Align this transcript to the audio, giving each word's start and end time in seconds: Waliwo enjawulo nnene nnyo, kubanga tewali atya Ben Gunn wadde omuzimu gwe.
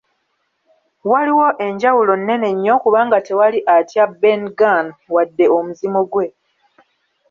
Waliwo 1.11 1.47
enjawulo 1.67 2.13
nnene 2.19 2.49
nnyo, 2.55 2.75
kubanga 2.83 3.17
tewali 3.27 3.59
atya 3.75 4.05
Ben 4.21 4.41
Gunn 4.59 4.87
wadde 5.15 5.45
omuzimu 5.57 6.01
gwe. 6.11 6.25